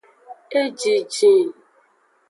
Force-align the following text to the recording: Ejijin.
Ejijin. 0.61 1.47